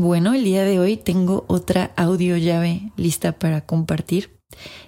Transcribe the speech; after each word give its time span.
Bueno, 0.00 0.32
el 0.32 0.44
día 0.44 0.62
de 0.62 0.78
hoy 0.78 0.96
tengo 0.96 1.44
otra 1.48 1.90
audio 1.96 2.36
llave 2.36 2.92
lista 2.96 3.32
para 3.32 3.62
compartir 3.62 4.38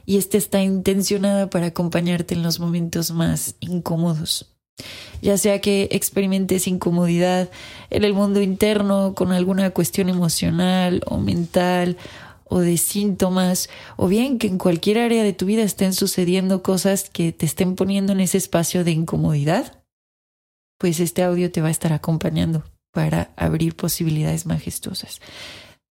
y 0.07 0.19
esta 0.19 0.39
está 0.39 0.63
intencionada 0.63 1.51
para 1.51 1.67
acompañarte 1.67 2.35
en 2.35 2.45
los 2.45 2.61
momentos 2.61 3.11
más 3.11 3.57
incómodos. 3.59 4.55
Ya 5.21 5.37
sea 5.37 5.61
que 5.61 5.89
experimentes 5.91 6.69
incomodidad 6.69 7.51
en 7.91 8.05
el 8.05 8.15
mundo 8.15 8.41
interno 8.41 9.15
con 9.17 9.33
alguna 9.33 9.71
cuestión 9.71 10.09
emocional 10.09 11.03
o 11.07 11.19
mental 11.19 11.97
o 12.45 12.61
de 12.61 12.77
síntomas, 12.77 13.69
o 13.97 14.07
bien 14.07 14.39
que 14.39 14.47
en 14.47 14.59
cualquier 14.59 14.99
área 14.99 15.25
de 15.25 15.33
tu 15.33 15.45
vida 15.45 15.65
estén 15.65 15.93
sucediendo 15.93 16.63
cosas 16.63 17.11
que 17.11 17.33
te 17.33 17.47
estén 17.47 17.75
poniendo 17.75 18.13
en 18.13 18.21
ese 18.21 18.39
espacio 18.39 18.85
de 18.85 18.93
incomodidad, 18.93 19.83
pues 20.79 21.01
este 21.01 21.25
audio 21.25 21.51
te 21.51 21.63
va 21.63 21.67
a 21.67 21.73
estar 21.73 21.93
acompañando 21.93 22.63
para 22.93 23.33
abrir 23.37 23.77
posibilidades 23.77 24.47
majestuosas. 24.47 25.21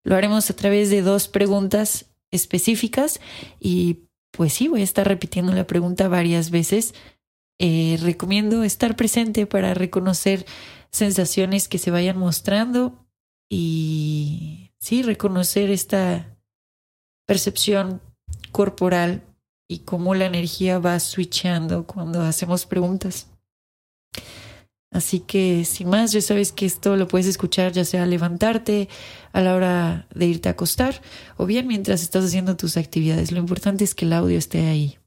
Lo 0.03 0.15
haremos 0.15 0.49
a 0.49 0.55
través 0.55 0.89
de 0.89 1.01
dos 1.01 1.27
preguntas 1.27 2.07
específicas 2.31 3.19
y 3.59 4.05
pues 4.31 4.53
sí, 4.53 4.67
voy 4.67 4.81
a 4.81 4.83
estar 4.83 5.07
repitiendo 5.07 5.53
la 5.53 5.67
pregunta 5.67 6.07
varias 6.07 6.51
veces. 6.51 6.93
Eh, 7.59 7.97
recomiendo 8.01 8.63
estar 8.63 8.95
presente 8.95 9.45
para 9.45 9.73
reconocer 9.73 10.45
sensaciones 10.91 11.67
que 11.67 11.77
se 11.77 11.91
vayan 11.91 12.17
mostrando 12.17 13.05
y 13.49 14.71
sí, 14.79 15.03
reconocer 15.03 15.69
esta 15.69 16.37
percepción 17.27 18.01
corporal 18.51 19.23
y 19.67 19.79
cómo 19.79 20.15
la 20.15 20.25
energía 20.25 20.79
va 20.79 20.99
switchando 20.99 21.85
cuando 21.85 22.21
hacemos 22.21 22.65
preguntas. 22.65 23.27
Así 24.91 25.19
que, 25.19 25.65
sin 25.65 25.89
más, 25.89 26.11
ya 26.11 26.21
sabes 26.21 26.51
que 26.51 26.65
esto 26.65 26.95
lo 26.95 27.07
puedes 27.07 27.27
escuchar 27.27 27.71
ya 27.71 27.85
sea 27.85 28.05
levantarte, 28.07 28.89
a 29.33 29.41
la 29.41 29.55
hora 29.55 30.07
de 30.15 30.25
irte 30.25 30.49
a 30.49 30.53
acostar 30.53 31.01
o 31.37 31.45
bien 31.45 31.67
mientras 31.67 32.01
estás 32.01 32.25
haciendo 32.25 32.57
tus 32.57 32.77
actividades. 32.77 33.31
Lo 33.31 33.39
importante 33.39 33.83
es 33.83 33.93
que 33.93 34.05
el 34.05 34.13
audio 34.13 34.37
esté 34.37 34.67
ahí. 34.67 34.97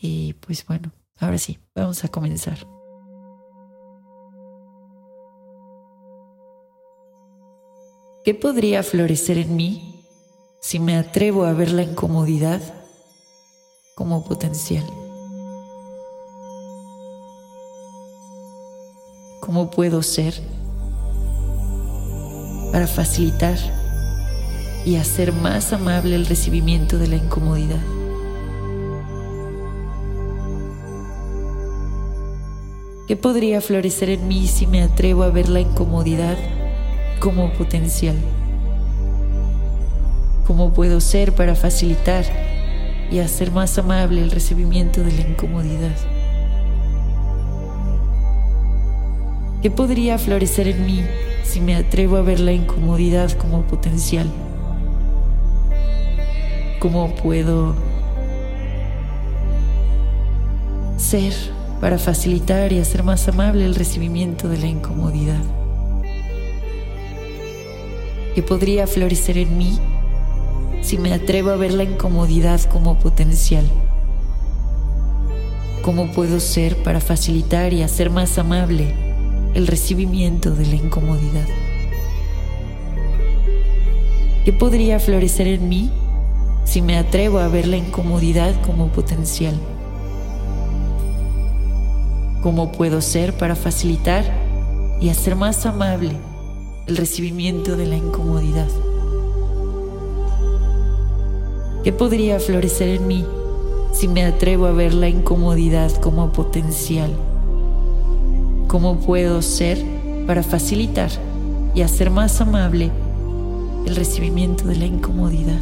Y 0.00 0.34
pues 0.34 0.64
bueno, 0.66 0.92
ahora 1.18 1.38
sí, 1.38 1.58
vamos 1.74 2.04
a 2.04 2.08
comenzar. 2.08 2.58
¿Qué 8.24 8.34
podría 8.34 8.82
florecer 8.82 9.38
en 9.38 9.54
mí 9.56 10.04
si 10.60 10.80
me 10.80 10.96
atrevo 10.96 11.44
a 11.44 11.52
ver 11.52 11.70
la 11.70 11.82
incomodidad 11.82 12.60
como 13.94 14.24
potencial? 14.24 14.84
Cómo 19.46 19.70
puedo 19.70 20.02
ser 20.02 20.34
para 22.72 22.88
facilitar 22.88 23.56
y 24.84 24.96
hacer 24.96 25.32
más 25.32 25.72
amable 25.72 26.16
el 26.16 26.26
recibimiento 26.26 26.98
de 26.98 27.06
la 27.06 27.14
incomodidad. 27.14 27.78
¿Qué 33.06 33.16
podría 33.16 33.60
florecer 33.60 34.10
en 34.10 34.26
mí 34.26 34.48
si 34.48 34.66
me 34.66 34.82
atrevo 34.82 35.22
a 35.22 35.30
ver 35.30 35.48
la 35.48 35.60
incomodidad 35.60 36.36
como 37.20 37.52
potencial? 37.52 38.16
¿Cómo 40.44 40.72
puedo 40.72 41.00
ser 41.00 41.36
para 41.36 41.54
facilitar 41.54 42.24
y 43.12 43.20
hacer 43.20 43.52
más 43.52 43.78
amable 43.78 44.22
el 44.22 44.32
recibimiento 44.32 45.04
de 45.04 45.12
la 45.12 45.20
incomodidad? 45.20 46.15
¿Qué 49.66 49.72
podría 49.72 50.16
florecer 50.16 50.68
en 50.68 50.86
mí 50.86 51.02
si 51.42 51.60
me 51.60 51.74
atrevo 51.74 52.18
a 52.18 52.22
ver 52.22 52.38
la 52.38 52.52
incomodidad 52.52 53.32
como 53.32 53.62
potencial? 53.62 54.30
¿Cómo 56.78 57.12
puedo 57.16 57.74
ser 60.96 61.34
para 61.80 61.98
facilitar 61.98 62.72
y 62.72 62.78
hacer 62.78 63.02
más 63.02 63.26
amable 63.26 63.64
el 63.64 63.74
recibimiento 63.74 64.48
de 64.48 64.58
la 64.58 64.68
incomodidad? 64.68 65.42
¿Qué 68.36 68.44
podría 68.44 68.86
florecer 68.86 69.36
en 69.36 69.58
mí 69.58 69.80
si 70.80 70.96
me 70.96 71.12
atrevo 71.12 71.50
a 71.50 71.56
ver 71.56 71.74
la 71.74 71.82
incomodidad 71.82 72.60
como 72.70 73.00
potencial? 73.00 73.68
¿Cómo 75.82 76.12
puedo 76.12 76.38
ser 76.38 76.84
para 76.84 77.00
facilitar 77.00 77.72
y 77.72 77.82
hacer 77.82 78.10
más 78.10 78.38
amable 78.38 79.05
el 79.56 79.66
recibimiento 79.66 80.50
de 80.50 80.66
la 80.66 80.74
incomodidad. 80.74 81.46
¿Qué 84.44 84.52
podría 84.52 85.00
florecer 85.00 85.46
en 85.46 85.70
mí 85.70 85.90
si 86.66 86.82
me 86.82 86.98
atrevo 86.98 87.38
a 87.38 87.48
ver 87.48 87.66
la 87.66 87.78
incomodidad 87.78 88.54
como 88.66 88.88
potencial? 88.88 89.54
¿Cómo 92.42 92.70
puedo 92.70 93.00
ser 93.00 93.32
para 93.38 93.56
facilitar 93.56 94.26
y 95.00 95.08
hacer 95.08 95.36
más 95.36 95.64
amable 95.64 96.12
el 96.86 96.98
recibimiento 96.98 97.78
de 97.78 97.86
la 97.86 97.96
incomodidad? 97.96 98.68
¿Qué 101.82 101.92
podría 101.92 102.40
florecer 102.40 102.90
en 102.90 103.06
mí 103.06 103.24
si 103.94 104.06
me 104.06 104.22
atrevo 104.22 104.66
a 104.66 104.72
ver 104.72 104.92
la 104.92 105.08
incomodidad 105.08 105.90
como 106.02 106.30
potencial? 106.30 107.10
¿Cómo 108.68 108.96
puedo 108.98 109.42
ser 109.42 109.78
para 110.26 110.42
facilitar 110.42 111.10
y 111.74 111.82
hacer 111.82 112.10
más 112.10 112.40
amable 112.40 112.90
el 113.86 113.94
recibimiento 113.94 114.64
de 114.64 114.74
la 114.74 114.86
incomodidad? 114.86 115.60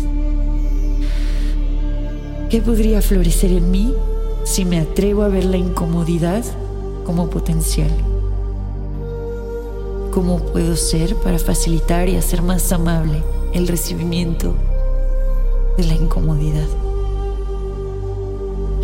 ¿Qué 2.48 2.62
podría 2.62 3.02
florecer 3.02 3.52
en 3.52 3.70
mí 3.70 3.94
si 4.44 4.64
me 4.64 4.80
atrevo 4.80 5.22
a 5.22 5.28
ver 5.28 5.44
la 5.44 5.58
incomodidad 5.58 6.42
como 7.04 7.28
potencial? 7.28 7.90
¿Cómo 10.10 10.38
puedo 10.38 10.74
ser 10.74 11.14
para 11.16 11.38
facilitar 11.38 12.08
y 12.08 12.16
hacer 12.16 12.40
más 12.40 12.72
amable 12.72 13.22
el 13.52 13.68
recibimiento 13.68 14.54
de 15.76 15.84
la 15.84 15.94
incomodidad? 15.94 16.83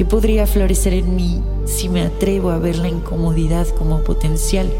¿Qué 0.00 0.06
podría 0.06 0.46
florecer 0.46 0.94
en 0.94 1.14
mí 1.14 1.42
si 1.66 1.90
me 1.90 2.00
atrevo 2.00 2.48
a 2.48 2.58
ver 2.58 2.78
la 2.78 2.88
incomodidad 2.88 3.68
como 3.68 4.02
potencial? 4.02 4.72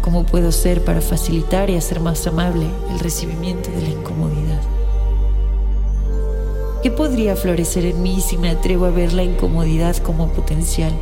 ¿Cómo 0.00 0.24
puedo 0.24 0.50
ser 0.52 0.82
para 0.86 1.02
facilitar 1.02 1.68
y 1.68 1.76
hacer 1.76 2.00
más 2.00 2.26
amable 2.26 2.66
el 2.90 2.98
recibimiento 2.98 3.68
de 3.70 3.82
la 3.82 3.88
incomodidad? 3.90 4.62
¿Qué 6.82 6.90
podría 6.90 7.36
florecer 7.36 7.84
en 7.84 8.02
mí 8.02 8.22
si 8.22 8.38
me 8.38 8.48
atrevo 8.48 8.86
a 8.86 8.90
ver 8.90 9.12
la 9.12 9.22
incomodidad 9.22 9.98
como 9.98 10.28
potencial? 10.28 10.94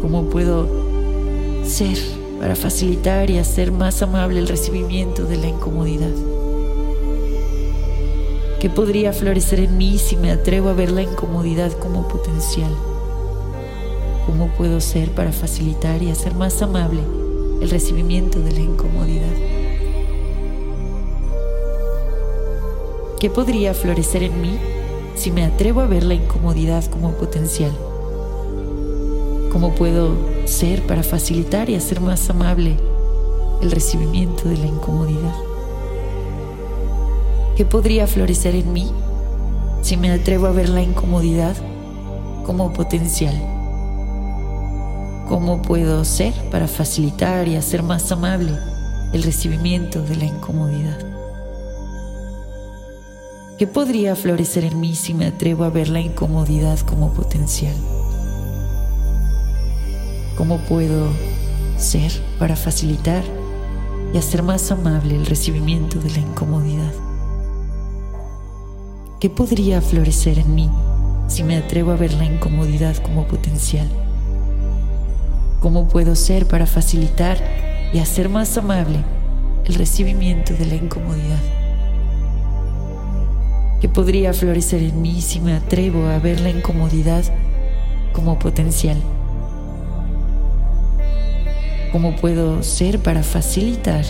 ¿Cómo 0.00 0.26
puedo 0.30 0.68
ser 1.64 1.98
para 2.38 2.54
facilitar 2.54 3.28
y 3.28 3.38
hacer 3.38 3.72
más 3.72 4.02
amable 4.02 4.38
el 4.38 4.46
recibimiento 4.46 5.24
de 5.24 5.36
la 5.36 5.48
incomodidad? 5.48 6.43
¿Qué 8.64 8.70
podría 8.70 9.12
florecer 9.12 9.60
en 9.60 9.76
mí 9.76 9.98
si 9.98 10.16
me 10.16 10.30
atrevo 10.30 10.70
a 10.70 10.72
ver 10.72 10.90
la 10.90 11.02
incomodidad 11.02 11.70
como 11.72 12.08
potencial? 12.08 12.74
¿Cómo 14.24 14.48
puedo 14.56 14.80
ser 14.80 15.10
para 15.10 15.32
facilitar 15.32 16.02
y 16.02 16.10
hacer 16.10 16.34
más 16.34 16.62
amable 16.62 17.02
el 17.60 17.68
recibimiento 17.68 18.40
de 18.40 18.52
la 18.52 18.60
incomodidad? 18.60 19.34
¿Qué 23.20 23.28
podría 23.28 23.74
florecer 23.74 24.22
en 24.22 24.40
mí 24.40 24.58
si 25.14 25.30
me 25.30 25.44
atrevo 25.44 25.82
a 25.82 25.86
ver 25.86 26.04
la 26.04 26.14
incomodidad 26.14 26.86
como 26.86 27.12
potencial? 27.18 27.72
¿Cómo 29.52 29.74
puedo 29.74 30.16
ser 30.46 30.86
para 30.86 31.02
facilitar 31.02 31.68
y 31.68 31.74
hacer 31.74 32.00
más 32.00 32.30
amable 32.30 32.78
el 33.60 33.70
recibimiento 33.70 34.48
de 34.48 34.56
la 34.56 34.66
incomodidad? 34.68 35.53
¿Qué 37.56 37.64
podría 37.64 38.08
florecer 38.08 38.56
en 38.56 38.72
mí 38.72 38.90
si 39.80 39.96
me 39.96 40.10
atrevo 40.10 40.46
a 40.46 40.50
ver 40.50 40.68
la 40.68 40.82
incomodidad 40.82 41.54
como 42.44 42.72
potencial? 42.72 43.34
¿Cómo 45.28 45.62
puedo 45.62 46.04
ser 46.04 46.34
para 46.50 46.66
facilitar 46.66 47.46
y 47.46 47.54
hacer 47.54 47.84
más 47.84 48.10
amable 48.10 48.58
el 49.12 49.22
recibimiento 49.22 50.02
de 50.02 50.16
la 50.16 50.24
incomodidad? 50.24 50.98
¿Qué 53.56 53.68
podría 53.68 54.16
florecer 54.16 54.64
en 54.64 54.80
mí 54.80 54.96
si 54.96 55.14
me 55.14 55.26
atrevo 55.26 55.62
a 55.62 55.70
ver 55.70 55.88
la 55.90 56.00
incomodidad 56.00 56.80
como 56.80 57.12
potencial? 57.12 57.76
¿Cómo 60.36 60.58
puedo 60.58 61.08
ser 61.76 62.10
para 62.40 62.56
facilitar 62.56 63.22
y 64.12 64.18
hacer 64.18 64.42
más 64.42 64.72
amable 64.72 65.14
el 65.14 65.24
recibimiento 65.24 66.00
de 66.00 66.10
la 66.10 66.18
incomodidad? 66.18 67.03
¿Qué 69.24 69.30
podría 69.30 69.80
florecer 69.80 70.38
en 70.38 70.54
mí 70.54 70.68
si 71.28 71.44
me 71.44 71.56
atrevo 71.56 71.92
a 71.92 71.96
ver 71.96 72.12
la 72.12 72.26
incomodidad 72.26 72.94
como 72.98 73.26
potencial? 73.26 73.88
¿Cómo 75.60 75.88
puedo 75.88 76.14
ser 76.14 76.46
para 76.46 76.66
facilitar 76.66 77.38
y 77.94 78.00
hacer 78.00 78.28
más 78.28 78.58
amable 78.58 78.98
el 79.64 79.76
recibimiento 79.76 80.52
de 80.52 80.66
la 80.66 80.74
incomodidad? 80.74 81.40
¿Qué 83.80 83.88
podría 83.88 84.34
florecer 84.34 84.82
en 84.82 85.00
mí 85.00 85.22
si 85.22 85.40
me 85.40 85.54
atrevo 85.54 86.04
a 86.04 86.18
ver 86.18 86.40
la 86.40 86.50
incomodidad 86.50 87.24
como 88.12 88.38
potencial? 88.38 88.98
¿Cómo 91.92 92.14
puedo 92.16 92.62
ser 92.62 92.98
para 93.02 93.22
facilitar 93.22 94.04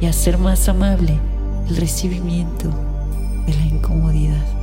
y 0.00 0.06
hacer 0.06 0.38
más 0.38 0.68
amable 0.68 1.20
el 1.68 1.76
recibimiento 1.76 2.68
de 3.46 3.54
la 3.54 3.64
incomodidad? 3.64 4.55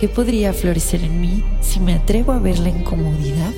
¿Qué 0.00 0.06
podría 0.06 0.52
florecer 0.52 1.02
en 1.02 1.20
mí 1.20 1.42
si 1.60 1.80
me 1.80 1.94
atrevo 1.94 2.30
a 2.30 2.38
ver 2.38 2.60
la 2.60 2.68
incomodidad 2.68 3.52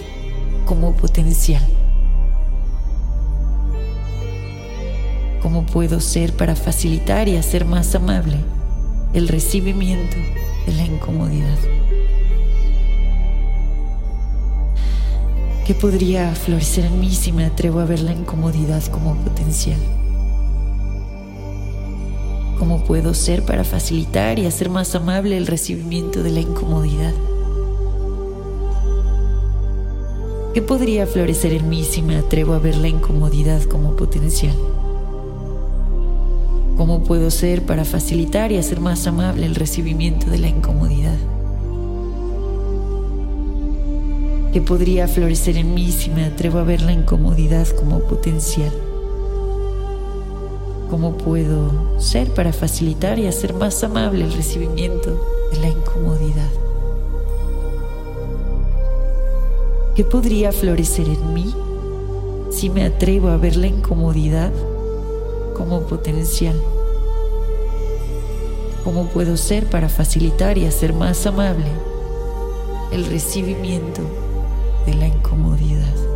como 0.65 0.95
potencial? 0.95 1.63
¿Cómo 5.43 5.67
puedo 5.67 6.01
ser 6.01 6.35
para 6.35 6.57
facilitar 6.57 7.29
y 7.29 7.37
hacer 7.37 7.67
más 7.67 7.95
amable 7.95 8.39
el 9.13 9.29
recibimiento 9.29 10.17
de 10.67 10.73
la 10.73 10.87
incomodidad? 10.87 11.59
¿Qué 15.67 15.75
podría 15.75 16.35
florecer 16.35 16.87
en 16.87 17.01
mí 17.01 17.11
si 17.11 17.33
me 17.33 17.45
atrevo 17.45 17.81
a 17.81 17.85
ver 17.85 18.01
la 18.01 18.13
incomodidad 18.13 18.83
como 18.87 19.15
potencial? 19.17 19.79
¿Cómo 22.61 22.85
puedo 22.85 23.15
ser 23.15 23.43
para 23.47 23.65
facilitar 23.65 24.39
y 24.39 24.45
hacer 24.45 24.69
más 24.69 24.95
amable 24.95 25.39
el 25.39 25.47
recibimiento 25.47 26.23
de 26.23 26.31
la 26.31 26.41
incomodidad? 26.41 27.15
¿Qué 30.53 30.61
podría 30.61 31.07
florecer 31.07 31.55
en 31.55 31.71
mí 31.71 31.85
si 31.85 32.03
me 32.03 32.17
atrevo 32.17 32.53
a 32.53 32.59
ver 32.59 32.77
la 32.77 32.89
incomodidad 32.89 33.63
como 33.63 33.97
potencial? 33.97 34.55
¿Cómo 36.77 37.03
puedo 37.03 37.31
ser 37.31 37.65
para 37.65 37.87
facilitar 37.87 38.53
y 38.53 38.59
hacer 38.59 38.79
más 38.79 39.07
amable 39.07 39.47
el 39.47 39.55
recibimiento 39.55 40.29
de 40.29 40.39
la 40.39 40.49
incomodidad? 40.49 41.17
¿Qué 44.53 44.61
podría 44.61 45.09
florecer 45.09 45.57
en 45.57 45.73
mí 45.73 45.91
si 45.93 46.11
me 46.11 46.27
atrevo 46.27 46.59
a 46.59 46.65
ver 46.65 46.83
la 46.83 46.93
incomodidad 46.93 47.67
como 47.69 48.01
potencial? 48.01 48.90
¿Cómo 50.91 51.13
puedo 51.13 52.01
ser 52.01 52.35
para 52.35 52.53
facilitar 52.53 53.21
y 53.21 53.29
hacer 53.29 53.55
más 53.55 53.85
amable 53.85 54.25
el 54.25 54.33
recibimiento 54.33 55.25
de 55.53 55.61
la 55.61 55.69
incomodidad? 55.69 56.51
¿Qué 59.95 60.03
podría 60.03 60.51
florecer 60.51 61.09
en 61.09 61.33
mí 61.33 61.55
si 62.51 62.71
me 62.71 62.85
atrevo 62.85 63.29
a 63.29 63.37
ver 63.37 63.57
la 63.57 63.69
incomodidad 63.69 64.51
como 65.57 65.83
potencial? 65.83 66.61
¿Cómo 68.83 69.07
puedo 69.11 69.37
ser 69.37 69.67
para 69.67 69.89
facilitar 69.89 70.59
y 70.59 70.67
hacer 70.67 70.93
más 70.93 71.25
amable 71.25 71.71
el 72.91 73.07
recibimiento 73.07 74.03
de 74.87 74.95
la 74.95 75.07
incomodidad? 75.07 76.10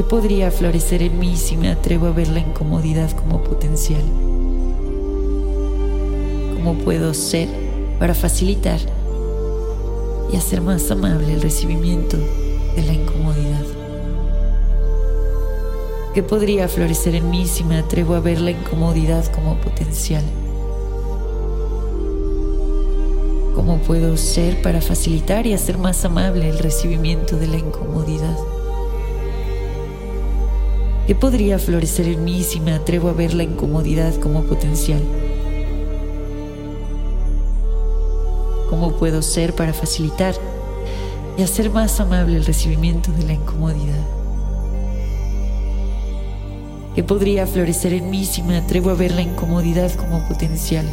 ¿Qué 0.00 0.04
podría 0.04 0.50
florecer 0.50 1.02
en 1.02 1.18
mí 1.18 1.36
si 1.36 1.58
me 1.58 1.68
atrevo 1.68 2.06
a 2.06 2.12
ver 2.12 2.28
la 2.28 2.40
incomodidad 2.40 3.10
como 3.10 3.44
potencial? 3.44 4.00
¿Cómo 6.54 6.78
puedo 6.82 7.12
ser 7.12 7.50
para 7.98 8.14
facilitar 8.14 8.80
y 10.32 10.36
hacer 10.36 10.62
más 10.62 10.90
amable 10.90 11.34
el 11.34 11.42
recibimiento 11.42 12.16
de 12.16 12.82
la 12.82 12.94
incomodidad? 12.94 13.62
¿Qué 16.14 16.22
podría 16.22 16.66
florecer 16.66 17.14
en 17.16 17.28
mí 17.28 17.46
si 17.46 17.62
me 17.62 17.76
atrevo 17.76 18.14
a 18.14 18.20
ver 18.20 18.40
la 18.40 18.52
incomodidad 18.52 19.26
como 19.26 19.60
potencial? 19.60 20.24
¿Cómo 23.54 23.76
puedo 23.86 24.16
ser 24.16 24.62
para 24.62 24.80
facilitar 24.80 25.46
y 25.46 25.52
hacer 25.52 25.76
más 25.76 26.06
amable 26.06 26.48
el 26.48 26.58
recibimiento 26.58 27.36
de 27.36 27.48
la 27.48 27.58
incomodidad? 27.58 28.38
¿Qué 31.10 31.16
podría 31.16 31.58
florecer 31.58 32.06
en 32.06 32.22
mí 32.22 32.44
si 32.44 32.60
me 32.60 32.72
atrevo 32.72 33.08
a 33.08 33.12
ver 33.12 33.34
la 33.34 33.42
incomodidad 33.42 34.14
como 34.20 34.44
potencial? 34.44 35.02
¿Cómo 38.68 38.92
puedo 38.96 39.20
ser 39.20 39.52
para 39.56 39.72
facilitar 39.72 40.36
y 41.36 41.42
hacer 41.42 41.68
más 41.70 41.98
amable 41.98 42.36
el 42.36 42.44
recibimiento 42.44 43.10
de 43.10 43.24
la 43.24 43.32
incomodidad? 43.32 44.06
¿Qué 46.94 47.02
podría 47.02 47.44
florecer 47.44 47.92
en 47.92 48.08
mí 48.08 48.24
si 48.24 48.44
me 48.44 48.56
atrevo 48.56 48.90
a 48.90 48.94
ver 48.94 49.10
la 49.10 49.22
incomodidad 49.22 49.92
como 49.94 50.24
potencial? 50.28 50.86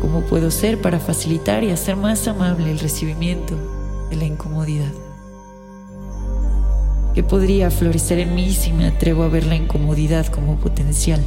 ¿Cómo 0.00 0.20
puedo 0.20 0.52
ser 0.52 0.80
para 0.80 1.00
facilitar 1.00 1.64
y 1.64 1.72
hacer 1.72 1.96
más 1.96 2.28
amable 2.28 2.70
el 2.70 2.78
recibimiento 2.78 3.56
de 4.10 4.14
la 4.14 4.26
incomodidad? 4.26 5.03
¿Qué 7.14 7.22
podría 7.22 7.70
florecer 7.70 8.18
en 8.18 8.34
mí 8.34 8.52
si 8.52 8.72
me 8.72 8.88
atrevo 8.88 9.22
a 9.22 9.28
ver 9.28 9.46
la 9.46 9.54
incomodidad 9.54 10.26
como 10.26 10.56
potencial? 10.56 11.22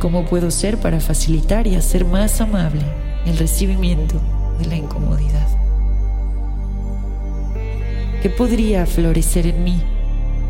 ¿Cómo 0.00 0.24
puedo 0.24 0.50
ser 0.50 0.78
para 0.78 0.98
facilitar 0.98 1.66
y 1.66 1.74
hacer 1.74 2.06
más 2.06 2.40
amable 2.40 2.80
el 3.26 3.36
recibimiento 3.36 4.18
de 4.58 4.64
la 4.64 4.76
incomodidad? 4.76 5.46
¿Qué 8.22 8.30
podría 8.30 8.86
florecer 8.86 9.46
en 9.46 9.62
mí 9.62 9.82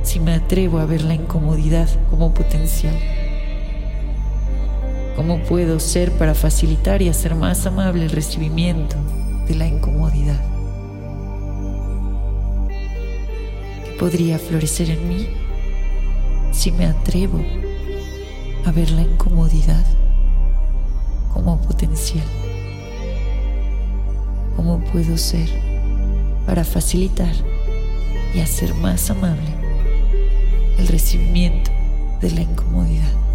si 0.04 0.20
me 0.20 0.34
atrevo 0.34 0.78
a 0.78 0.86
ver 0.86 1.02
la 1.02 1.14
incomodidad 1.14 1.88
como 2.10 2.32
potencial? 2.32 2.94
¿Cómo 5.16 5.38
puedo 5.42 5.80
ser 5.80 6.12
para 6.12 6.34
facilitar 6.34 7.02
y 7.02 7.08
hacer 7.08 7.34
más 7.34 7.66
amable 7.66 8.04
el 8.04 8.10
recibimiento 8.10 8.94
de 9.48 9.56
la 9.56 9.66
incomodidad? 9.66 10.51
Podría 14.02 14.36
florecer 14.36 14.90
en 14.90 15.08
mí 15.08 15.28
si 16.50 16.72
me 16.72 16.86
atrevo 16.86 17.40
a 18.66 18.72
ver 18.72 18.90
la 18.90 19.02
incomodidad 19.02 19.86
como 21.32 21.60
potencial. 21.62 22.26
¿Cómo 24.56 24.82
puedo 24.86 25.16
ser 25.16 25.48
para 26.46 26.64
facilitar 26.64 27.32
y 28.34 28.40
hacer 28.40 28.74
más 28.74 29.08
amable 29.08 29.54
el 30.78 30.88
recibimiento 30.88 31.70
de 32.20 32.32
la 32.32 32.40
incomodidad? 32.40 33.31